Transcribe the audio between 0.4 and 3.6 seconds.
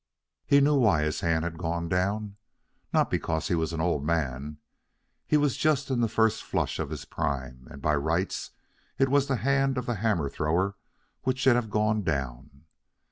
He knew why his hand had gone down. Not because he